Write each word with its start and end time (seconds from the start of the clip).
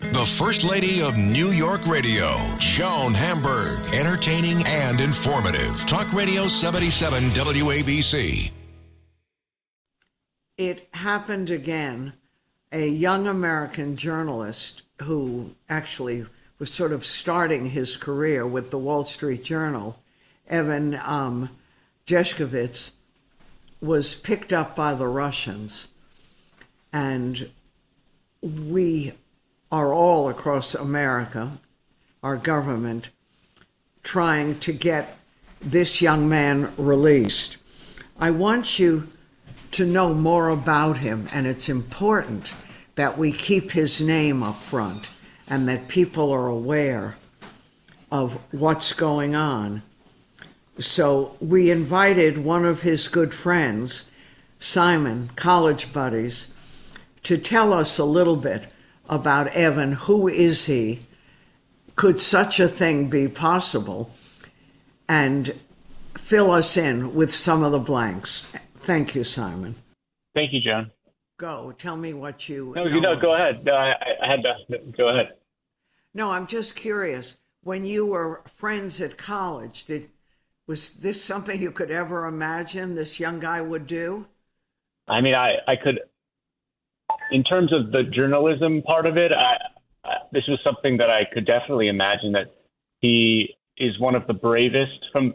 The 0.00 0.24
First 0.24 0.62
Lady 0.62 1.02
of 1.02 1.16
New 1.16 1.48
York 1.48 1.84
Radio, 1.88 2.36
Joan 2.60 3.14
Hamburg. 3.14 3.80
Entertaining 3.92 4.64
and 4.64 5.00
informative. 5.00 5.76
Talk 5.86 6.12
Radio 6.12 6.46
77 6.46 7.24
WABC. 7.30 8.52
It 10.56 10.86
happened 10.94 11.50
again. 11.50 12.12
A 12.70 12.86
young 12.86 13.26
American 13.26 13.96
journalist 13.96 14.82
who 15.02 15.56
actually 15.68 16.26
was 16.60 16.72
sort 16.72 16.92
of 16.92 17.04
starting 17.04 17.70
his 17.70 17.96
career 17.96 18.46
with 18.46 18.70
the 18.70 18.78
Wall 18.78 19.02
Street 19.02 19.42
Journal, 19.42 19.98
Evan 20.46 20.94
um, 21.02 21.50
Gershkovich, 22.06 22.92
was 23.80 24.14
picked 24.14 24.52
up 24.52 24.76
by 24.76 24.94
the 24.94 25.08
Russians. 25.08 25.88
And 26.92 27.50
we 28.40 29.14
are 29.70 29.92
all 29.92 30.28
across 30.28 30.74
America, 30.74 31.58
our 32.22 32.36
government, 32.36 33.10
trying 34.02 34.58
to 34.60 34.72
get 34.72 35.18
this 35.60 36.00
young 36.00 36.28
man 36.28 36.72
released. 36.76 37.56
I 38.18 38.30
want 38.30 38.78
you 38.78 39.08
to 39.72 39.84
know 39.84 40.14
more 40.14 40.48
about 40.48 40.98
him, 40.98 41.28
and 41.32 41.46
it's 41.46 41.68
important 41.68 42.54
that 42.94 43.18
we 43.18 43.32
keep 43.32 43.70
his 43.70 44.00
name 44.00 44.42
up 44.42 44.60
front 44.60 45.10
and 45.48 45.68
that 45.68 45.88
people 45.88 46.32
are 46.32 46.48
aware 46.48 47.16
of 48.10 48.38
what's 48.52 48.92
going 48.92 49.36
on. 49.36 49.82
So 50.78 51.36
we 51.40 51.70
invited 51.70 52.38
one 52.38 52.64
of 52.64 52.82
his 52.82 53.08
good 53.08 53.34
friends, 53.34 54.10
Simon, 54.58 55.30
college 55.36 55.92
buddies, 55.92 56.54
to 57.24 57.36
tell 57.36 57.72
us 57.72 57.98
a 57.98 58.04
little 58.04 58.36
bit 58.36 58.66
about 59.08 59.48
Evan. 59.48 59.92
Who 59.92 60.28
is 60.28 60.66
he? 60.66 61.00
Could 61.96 62.20
such 62.20 62.60
a 62.60 62.68
thing 62.68 63.08
be 63.08 63.28
possible? 63.28 64.12
And 65.08 65.54
fill 66.16 66.50
us 66.50 66.76
in 66.76 67.14
with 67.14 67.32
some 67.32 67.62
of 67.62 67.72
the 67.72 67.78
blanks. 67.78 68.52
Thank 68.76 69.14
you, 69.14 69.24
Simon. 69.24 69.74
Thank 70.34 70.52
you, 70.52 70.60
Joan. 70.60 70.90
Go. 71.38 71.72
Tell 71.72 71.96
me 71.96 72.12
what 72.12 72.48
you. 72.48 72.72
No, 72.76 72.86
you 72.86 73.00
know, 73.00 73.18
go 73.18 73.34
ahead. 73.34 73.64
No, 73.64 73.74
I, 73.74 73.94
I 74.22 74.28
had 74.28 74.42
to 74.42 74.78
go 74.96 75.08
ahead. 75.08 75.34
No, 76.14 76.30
I'm 76.30 76.46
just 76.46 76.74
curious. 76.74 77.38
When 77.62 77.84
you 77.84 78.06
were 78.06 78.42
friends 78.46 79.00
at 79.00 79.16
college, 79.16 79.84
did 79.86 80.08
was 80.66 80.92
this 80.94 81.22
something 81.22 81.60
you 81.60 81.70
could 81.70 81.90
ever 81.90 82.26
imagine 82.26 82.94
this 82.94 83.18
young 83.18 83.40
guy 83.40 83.60
would 83.60 83.86
do? 83.86 84.26
I 85.08 85.20
mean, 85.20 85.34
I, 85.34 85.56
I 85.66 85.76
could 85.76 86.00
in 87.30 87.44
terms 87.44 87.72
of 87.72 87.92
the 87.92 88.02
journalism 88.02 88.82
part 88.82 89.06
of 89.06 89.16
it, 89.16 89.32
I, 89.32 90.08
I, 90.08 90.14
this 90.32 90.44
was 90.48 90.58
something 90.64 90.96
that 90.98 91.10
I 91.10 91.22
could 91.32 91.46
definitely 91.46 91.88
imagine 91.88 92.32
that 92.32 92.54
he 93.00 93.54
is 93.76 93.98
one 93.98 94.14
of 94.14 94.26
the 94.26 94.34
bravest 94.34 95.06
from 95.12 95.34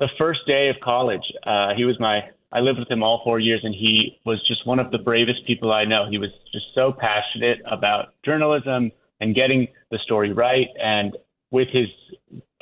the 0.00 0.08
first 0.18 0.40
day 0.46 0.68
of 0.68 0.76
college. 0.82 1.22
Uh, 1.46 1.74
he 1.76 1.84
was 1.84 1.98
my, 2.00 2.22
I 2.52 2.60
lived 2.60 2.78
with 2.78 2.90
him 2.90 3.02
all 3.02 3.20
four 3.24 3.38
years, 3.38 3.60
and 3.62 3.74
he 3.74 4.18
was 4.26 4.44
just 4.46 4.66
one 4.66 4.78
of 4.78 4.90
the 4.90 4.98
bravest 4.98 5.44
people 5.46 5.72
I 5.72 5.84
know. 5.84 6.06
He 6.10 6.18
was 6.18 6.30
just 6.52 6.66
so 6.74 6.92
passionate 6.92 7.58
about 7.70 8.14
journalism 8.24 8.90
and 9.20 9.34
getting 9.34 9.68
the 9.90 9.98
story 9.98 10.32
right. 10.32 10.66
And 10.82 11.16
with 11.50 11.68
his 11.68 11.86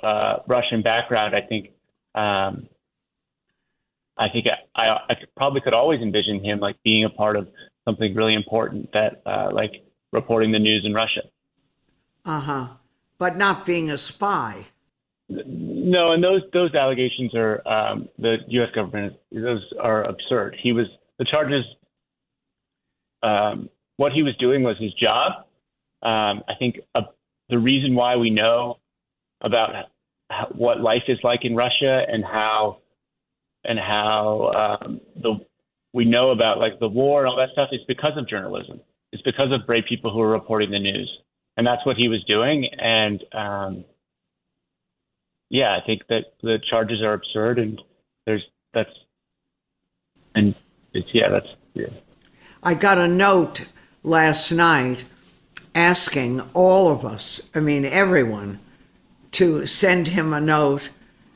uh, 0.03 0.39
Russian 0.47 0.83
background, 0.83 1.35
I 1.35 1.41
think, 1.41 1.71
um, 2.15 2.69
I 4.19 4.29
think 4.29 4.47
I, 4.77 4.81
I, 4.81 4.97
I 5.09 5.15
probably 5.37 5.63
could 5.63 5.73
always 5.73 6.01
envision 6.03 6.45
him 6.45 6.61
like 6.61 6.77
being 6.85 7.05
a 7.05 7.11
part 7.11 7.37
of 7.37 7.49
something 7.85 8.15
really 8.15 8.35
important 8.35 8.93
that 8.93 9.23
uh, 9.27 9.51
like 9.53 9.85
reporting 10.13 10.53
the 10.53 10.59
news 10.59 10.83
in 10.85 10.93
Russia. 10.93 11.23
Uh 12.25 12.41
huh. 12.41 12.69
But 13.19 13.37
not 13.37 13.65
being 13.65 13.91
a 13.91 13.99
spy. 13.99 14.67
No, 15.29 16.13
and 16.13 16.23
those 16.23 16.43
those 16.53 16.75
allegations 16.75 17.35
are 17.35 17.67
um, 17.69 18.09
the 18.19 18.39
U.S. 18.49 18.71
government. 18.75 19.15
Those 19.31 19.63
are 19.81 20.05
absurd. 20.05 20.57
He 20.61 20.73
was 20.73 20.87
the 21.19 21.25
charges. 21.25 21.65
Um, 23.23 23.69
what 23.97 24.13
he 24.13 24.23
was 24.23 24.35
doing 24.39 24.63
was 24.63 24.77
his 24.79 24.93
job. 24.95 25.45
Um, 26.03 26.43
I 26.49 26.55
think 26.59 26.81
uh, 26.95 27.03
the 27.49 27.59
reason 27.59 27.95
why 27.95 28.17
we 28.17 28.31
know 28.31 28.79
about 29.43 29.71
how, 30.31 30.49
what 30.53 30.81
life 30.81 31.03
is 31.07 31.19
like 31.23 31.45
in 31.45 31.55
Russia 31.55 32.03
and 32.09 32.25
how 32.25 32.79
and 33.65 33.79
how 33.79 34.79
um, 34.83 35.01
the 35.15 35.39
we 35.93 36.05
know 36.05 36.31
about 36.31 36.59
like 36.59 36.79
the 36.79 36.89
war 36.89 37.21
and 37.21 37.29
all 37.29 37.37
that 37.37 37.51
stuff 37.53 37.71
is 37.73 37.81
because 37.89 38.17
of 38.17 38.29
journalism. 38.29 38.81
It's 39.13 39.23
because 39.23 39.53
of 39.53 39.67
brave 39.67 39.85
people 39.89 40.13
who 40.13 40.21
are 40.21 40.31
reporting 40.31 40.71
the 40.71 40.79
news, 40.79 41.11
and 41.57 41.67
that's 41.67 41.85
what 41.85 41.97
he 41.97 42.09
was 42.09 42.23
doing. 42.25 42.69
And 42.79 43.25
um, 43.33 43.85
yeah, 45.49 45.77
I 45.77 45.85
think 45.85 46.03
that 46.09 46.27
the 46.43 46.59
charges 46.71 47.03
are 47.03 47.13
absurd, 47.13 47.59
and 47.59 47.81
there's 48.25 48.45
that's 48.73 48.91
and 50.35 50.55
it's 50.93 51.09
yeah, 51.13 51.29
that's 51.29 51.49
yeah. 51.75 51.89
I 52.63 52.75
got 52.75 52.99
a 52.99 53.09
note 53.09 53.67
last 54.03 54.53
night 54.53 55.05
asking 55.75 56.41
all 56.55 56.89
of 56.89 57.05
us, 57.05 57.41
I 57.55 57.61
mean 57.61 57.85
everyone, 57.85 58.61
to 59.33 59.67
send 59.67 60.09
him 60.09 60.33
a 60.33 60.41
note 60.41 60.91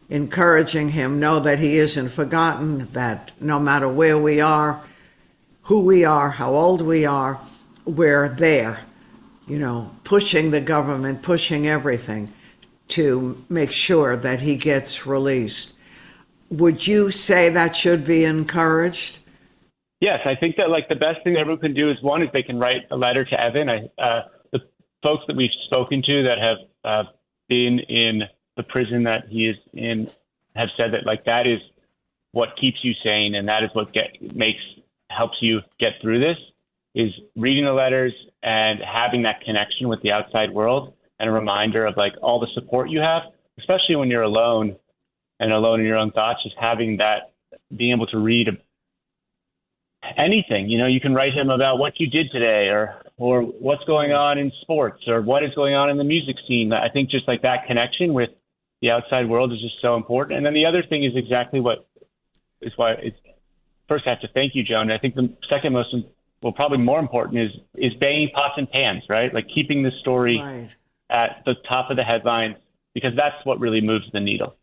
encouraging 0.09 0.91
him, 0.91 1.19
know 1.19 1.41
that 1.41 1.59
he 1.59 1.79
isn't 1.79 2.11
forgotten, 2.11 2.91
that 2.93 3.33
no 3.41 3.59
matter 3.59 3.89
where 3.89 4.19
we 4.19 4.41
are, 4.41 4.83
who 5.63 5.81
we 5.81 6.05
are, 6.05 6.31
how 6.31 6.55
old 6.55 6.83
we 6.83 7.07
are, 7.07 7.41
we're 7.85 8.29
there, 8.29 8.81
you 9.47 9.59
know, 9.59 9.91
pushing 10.05 10.51
the 10.51 10.61
government, 10.61 11.23
pushing 11.23 11.67
everything 11.67 12.33
to 12.89 13.43
make 13.49 13.71
sure 13.71 14.17
that 14.17 14.41
he 14.41 14.57
gets 14.57 15.07
released. 15.07 15.73
Would 16.51 16.87
you 16.87 17.11
say 17.11 17.49
that 17.49 17.77
should 17.77 18.05
be 18.05 18.25
encouraged? 18.25 19.19
Yes, 20.01 20.21
I 20.27 20.35
think 20.35 20.57
that 20.57 20.69
like 20.69 20.89
the 20.89 20.95
best 20.95 21.25
thing 21.25 21.37
everyone 21.37 21.61
can 21.61 21.75
do 21.75 21.91
is 21.91 21.97
one 22.03 22.23
is 22.23 22.29
they 22.33 22.43
can 22.43 22.59
write 22.59 22.83
a 22.91 22.97
letter 22.97 23.25
to 23.25 23.41
Evan. 23.41 23.71
I, 23.71 23.89
uh, 24.01 24.23
the 24.53 24.61
folks 25.03 25.25
that 25.29 25.37
we've 25.37 25.51
spoken 25.65 26.03
to 26.03 26.23
that 26.25 26.39
have 26.39 26.59
uh, 26.85 27.11
been 27.49 27.79
in 27.79 28.23
the 28.57 28.63
prison 28.63 29.05
that 29.05 29.29
he 29.29 29.49
is 29.49 29.57
in 29.73 30.11
have 30.55 30.69
said 30.77 30.93
that 30.93 31.05
like 31.05 31.25
that 31.25 31.47
is 31.47 31.61
what 32.33 32.57
keeps 32.61 32.79
you 32.83 32.93
sane 33.03 33.35
and 33.35 33.49
that 33.49 33.63
is 33.63 33.71
what 33.73 33.93
get 33.93 34.11
makes 34.35 34.61
helps 35.11 35.37
you 35.41 35.61
get 35.79 35.93
through 36.01 36.21
this 36.21 36.37
is 36.95 37.11
reading 37.37 37.65
the 37.65 37.73
letters 37.73 38.13
and 38.43 38.81
having 38.81 39.23
that 39.23 39.41
connection 39.41 39.89
with 39.89 40.01
the 40.03 40.13
outside 40.13 40.51
world 40.51 40.95
and 41.19 41.29
a 41.29 41.33
reminder 41.33 41.87
of 41.87 41.97
like 41.97 42.13
all 42.23 42.39
the 42.39 42.49
support 42.55 42.89
you 42.89 43.01
have, 43.01 43.23
especially 43.59 43.97
when 43.97 44.11
you're 44.11 44.23
alone 44.23 44.77
and 45.41 45.53
alone 45.53 45.81
in 45.81 45.87
your 45.87 45.97
own 45.97 46.13
thoughts, 46.13 46.43
just 46.43 46.57
having 46.59 46.99
that 46.99 47.33
being 47.75 47.93
able 47.93 48.07
to 48.07 48.19
read 48.19 48.49
anything. 50.17 50.69
You 50.69 50.79
know, 50.79 50.87
you 50.87 51.01
can 51.01 51.15
write 51.15 51.33
him 51.33 51.51
about 51.51 51.79
what 51.79 51.99
you 51.99 52.09
did 52.09 52.31
today 52.31 52.69
or 52.69 53.03
or 53.17 53.43
what's 53.43 53.85
going 53.85 54.13
on 54.13 54.39
in 54.39 54.53
sports 54.63 55.03
or 55.07 55.23
what 55.23 55.45
is 55.45 55.55
going 55.55 55.75
on 55.75 55.89
in 55.89 55.99
the 55.99 56.05
music 56.05 56.37
scene. 56.47 56.73
I 56.73 56.89
think 56.89 57.11
just 57.11 57.27
like 57.29 57.43
that 57.43 57.67
connection 57.67 58.13
with 58.13 58.31
the 58.85 58.91
outside 58.91 59.27
world 59.31 59.51
is 59.51 59.63
just 59.63 59.81
so 59.81 59.97
important. 59.97 60.37
And 60.37 60.45
then 60.45 60.53
the 60.53 60.67
other 60.67 60.83
thing 60.83 61.05
is 61.05 61.13
exactly 61.17 61.59
what 61.59 61.89
is 62.61 62.75
why 62.77 62.93
it's 62.93 63.17
first 63.89 64.07
I 64.07 64.11
have 64.11 64.21
to 64.21 64.29
thank 64.29 64.55
you, 64.55 64.63
Joan. 64.63 64.91
I 64.91 64.99
think 64.99 65.15
the 65.15 65.35
second 65.49 65.73
most, 65.73 65.95
well, 66.43 66.53
probably 66.53 66.77
more 66.77 66.99
important 66.99 67.39
is 67.39 67.51
is 67.77 67.95
banging 67.95 68.29
pots 68.35 68.55
and 68.59 68.71
pans, 68.71 69.03
right? 69.09 69.33
Like 69.33 69.47
keeping 69.55 69.83
the 69.83 69.91
story 70.03 70.39
right. 70.39 70.77
at 71.09 71.43
the 71.47 71.55
top 71.67 71.91
of 71.91 71.97
the 71.97 72.05
headlines 72.05 72.57
because 72.93 73.17
that's 73.17 73.37
what 73.45 73.59
really 73.59 73.81
moves 73.81 74.05
the 74.13 74.21
needle. 74.21 74.55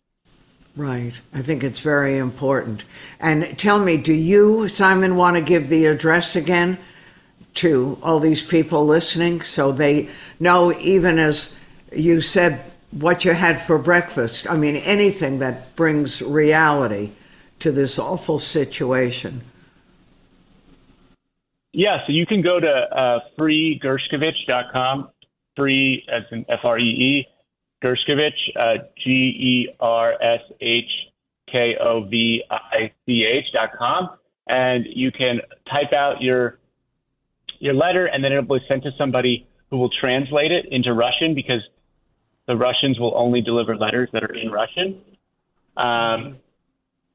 Right. 0.76 1.20
I 1.34 1.42
think 1.42 1.64
it's 1.64 1.80
very 1.80 2.20
important. 2.20 2.86
And 3.20 3.58
tell 3.58 3.80
me, 3.80 3.98
do 3.98 4.14
you, 4.14 4.68
Simon, 4.68 5.16
want 5.16 5.36
to 5.36 5.44
give 5.44 5.68
the 5.68 5.88
address 5.88 6.36
again 6.36 6.78
to 7.56 7.98
all 8.04 8.20
these 8.20 8.46
people 8.46 8.86
listening 8.86 9.42
so 9.42 9.72
they 9.72 10.10
know, 10.40 10.72
even 10.74 11.18
as 11.18 11.54
you 11.92 12.22
said 12.22 12.71
what 12.92 13.26
you 13.26 13.34
had 13.34 13.62
for 13.62 13.78
breakfast. 13.78 14.50
I 14.50 14.58
mean, 14.58 14.76
anything 14.78 15.40
that 15.40 15.76
brings 15.76 16.22
reality 16.22 17.12
to 17.60 17.72
this 17.72 17.98
awful 17.98 18.40
situation. 18.40 19.42
Yeah, 21.74 22.06
so 22.06 22.12
you 22.12 22.26
can 22.26 22.42
go 22.42 22.60
to 22.60 22.68
uh, 22.68 23.20
freegershkovich.com 23.40 25.10
free 25.56 26.06
as 26.12 26.24
in 26.32 26.46
F 26.50 26.60
R 26.64 26.80
E 26.80 26.84
E 26.84 27.28
Gershkovich, 27.84 28.32
uh, 28.56 28.84
G 29.04 29.10
E 29.10 29.76
R 29.80 30.14
S 30.22 30.42
H 30.60 30.90
K 31.52 31.76
O 31.82 32.04
V 32.04 32.44
I 32.50 32.92
C 33.06 33.26
H 33.26 33.46
dot 33.54 33.70
com, 33.78 34.10
and 34.48 34.86
you 34.88 35.12
can 35.12 35.40
type 35.70 35.94
out 35.94 36.22
your 36.22 36.60
your 37.60 37.74
letter, 37.74 38.06
and 38.06 38.24
then 38.24 38.32
it'll 38.32 38.44
be 38.44 38.64
sent 38.68 38.84
to 38.84 38.92
somebody 38.98 39.48
who 39.70 39.78
will 39.78 39.92
translate 40.00 40.52
it 40.52 40.66
into 40.72 40.94
Russian 40.94 41.34
because 41.36 41.62
the 42.52 42.58
Russians 42.58 43.00
will 43.00 43.14
only 43.16 43.40
deliver 43.40 43.78
letters 43.78 44.10
that 44.12 44.26
are 44.26 44.36
in 44.36 44.52
Russian. 44.52 45.02
Um, 45.78 46.36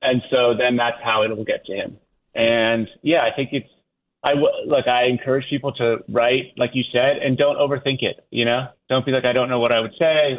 and 0.00 0.22
so 0.30 0.54
then 0.56 0.76
that's 0.76 0.96
how 1.04 1.24
it'll 1.24 1.44
get 1.44 1.66
to 1.66 1.74
him. 1.74 1.98
And 2.34 2.88
yeah, 3.02 3.20
I 3.20 3.36
think 3.36 3.50
it's, 3.52 3.68
I 4.24 4.30
w- 4.30 4.66
look, 4.66 4.88
I 4.88 5.04
encourage 5.04 5.44
people 5.50 5.72
to 5.72 5.98
write, 6.08 6.54
like 6.56 6.70
you 6.72 6.84
said, 6.90 7.18
and 7.18 7.36
don't 7.36 7.56
overthink 7.56 7.98
it. 8.00 8.26
You 8.30 8.46
know, 8.46 8.68
don't 8.88 9.04
be 9.04 9.12
like, 9.12 9.26
I 9.26 9.34
don't 9.34 9.50
know 9.50 9.60
what 9.60 9.72
I 9.72 9.80
would 9.80 9.92
say. 9.98 10.38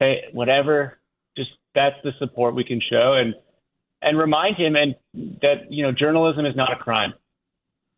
Say 0.00 0.22
whatever. 0.32 0.98
Just 1.36 1.50
that's 1.74 1.96
the 2.04 2.12
support 2.20 2.54
we 2.54 2.62
can 2.62 2.80
show, 2.80 3.14
and 3.14 3.34
and 4.00 4.16
remind 4.16 4.56
him 4.56 4.76
and 4.76 4.94
that 5.42 5.70
you 5.70 5.82
know 5.82 5.90
journalism 5.90 6.46
is 6.46 6.54
not 6.54 6.72
a 6.72 6.76
crime. 6.76 7.12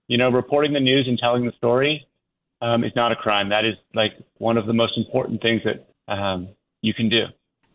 You 0.09 0.17
know, 0.17 0.31
reporting 0.31 0.73
the 0.73 0.81
news 0.81 1.07
and 1.07 1.19
telling 1.19 1.45
the 1.45 1.53
story 1.59 2.09
um, 2.63 2.83
is 2.83 2.93
not 2.97 3.13
a 3.13 3.17
crime. 3.17 3.51
That 3.51 3.67
is 3.67 3.75
like 3.95 4.13
one 4.39 4.57
of 4.57 4.67
the 4.67 4.73
most 4.73 4.97
important 4.97 5.43
things 5.43 5.61
that 5.65 5.90
um, 6.11 6.49
you 6.83 6.93
can 6.93 7.09
do. 7.09 7.25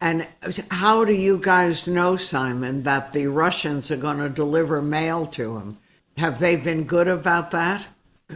And 0.02 0.28
how 0.70 1.06
do 1.06 1.14
you 1.14 1.40
guys 1.40 1.88
know, 1.88 2.18
Simon, 2.18 2.84
that 2.84 3.14
the 3.14 3.28
Russians 3.28 3.90
are 3.90 3.98
going 3.98 4.18
to 4.18 4.30
deliver 4.30 4.82
mail 4.82 5.26
to 5.28 5.58
him? 5.58 5.78
Have 6.18 6.40
they 6.40 6.58
been 6.58 6.84
good 6.84 7.08
about 7.08 7.52
that? 7.52 7.88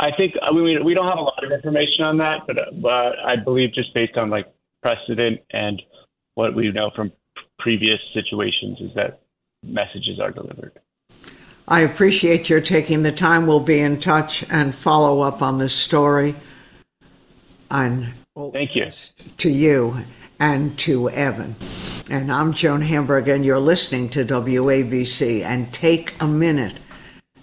I 0.00 0.12
think 0.16 0.34
I 0.40 0.52
mean, 0.52 0.84
we 0.84 0.94
don't 0.94 1.08
have 1.08 1.18
a 1.18 1.22
lot 1.22 1.44
of 1.44 1.50
information 1.50 2.04
on 2.04 2.18
that, 2.18 2.46
but 2.46 2.56
but 2.80 3.18
I 3.18 3.34
believe 3.34 3.74
just 3.74 3.92
based 3.94 4.16
on 4.16 4.30
like 4.30 4.46
precedent 4.80 5.40
and 5.50 5.82
what 6.34 6.54
we 6.54 6.70
know 6.70 6.90
from 6.94 7.10
previous 7.58 7.98
situations 8.14 8.78
is 8.80 8.94
that 8.94 9.22
messages 9.64 10.20
are 10.20 10.30
delivered. 10.30 10.78
I 11.66 11.80
appreciate 11.80 12.48
your 12.48 12.60
taking 12.60 13.02
the 13.02 13.10
time. 13.10 13.48
We'll 13.48 13.58
be 13.58 13.80
in 13.80 13.98
touch 13.98 14.48
and 14.48 14.72
follow 14.72 15.20
up 15.20 15.42
on 15.42 15.58
this 15.58 15.74
story. 15.74 16.36
And 17.70 18.14
thank 18.52 18.76
you 18.76 18.88
to 19.38 19.50
you 19.50 20.04
and 20.38 20.78
to 20.78 21.10
Evan. 21.10 21.56
And 22.08 22.30
I'm 22.30 22.52
Joan 22.52 22.82
Hamburg, 22.82 23.26
and 23.26 23.44
you're 23.44 23.58
listening 23.58 24.08
to 24.10 24.24
WABC. 24.24 25.42
And 25.42 25.72
take 25.72 26.14
a 26.20 26.26
minute 26.26 26.78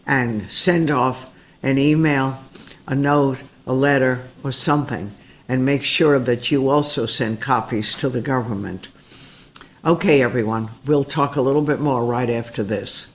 and 0.08 0.50
send 0.50 0.90
off 0.90 1.30
an 1.62 1.78
email, 1.78 2.42
a 2.88 2.96
note, 2.96 3.40
a 3.68 3.74
letter, 3.74 4.26
or 4.42 4.54
something, 4.54 5.12
and 5.50 5.66
make 5.66 5.84
sure 5.84 6.18
that 6.18 6.50
you 6.50 6.70
also 6.70 7.06
send 7.06 7.42
copies 7.42 7.94
to 7.96 8.08
the 8.08 8.22
government. 8.22 8.88
Okay, 9.84 10.22
everyone, 10.22 10.70
we'll 10.86 11.04
talk 11.04 11.36
a 11.36 11.42
little 11.42 11.62
bit 11.62 11.82
more 11.82 12.06
right 12.06 12.30
after 12.30 12.64
this. 12.64 13.08